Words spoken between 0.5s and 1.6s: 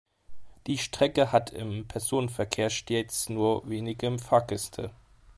Die Strecke hatte